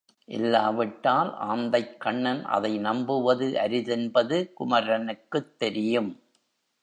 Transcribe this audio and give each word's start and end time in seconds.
இல்லா 0.29 0.69
விட்டால் 0.69 1.29
ஆந்தைக்கண்ணன் 1.47 2.41
அதை 2.47 2.77
நம்புவது 2.79 3.47
அரிதென்பது 3.57 4.37
குமரனுக்குத் 4.59 5.57
தெரியும். 5.57 6.11